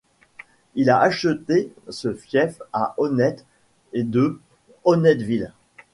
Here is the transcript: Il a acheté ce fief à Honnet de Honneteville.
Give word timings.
Il 0.73 0.89
a 0.89 0.99
acheté 0.99 1.71
ce 1.89 2.15
fief 2.15 2.59
à 2.73 2.95
Honnet 2.97 3.35
de 3.93 4.41
Honneteville. 4.83 5.53